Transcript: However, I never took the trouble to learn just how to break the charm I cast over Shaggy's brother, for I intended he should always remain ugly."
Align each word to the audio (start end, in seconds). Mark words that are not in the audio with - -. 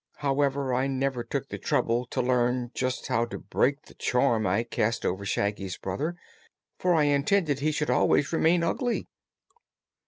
However, 0.15 0.73
I 0.73 0.87
never 0.87 1.23
took 1.23 1.49
the 1.49 1.59
trouble 1.59 2.07
to 2.07 2.23
learn 2.23 2.71
just 2.73 3.05
how 3.05 3.23
to 3.25 3.37
break 3.37 3.83
the 3.83 3.93
charm 3.93 4.47
I 4.47 4.63
cast 4.63 5.05
over 5.05 5.25
Shaggy's 5.27 5.77
brother, 5.77 6.15
for 6.79 6.95
I 6.95 7.03
intended 7.03 7.59
he 7.59 7.71
should 7.71 7.91
always 7.91 8.33
remain 8.33 8.63
ugly." 8.63 9.05